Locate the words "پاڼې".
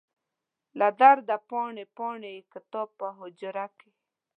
1.49-1.85, 1.97-2.29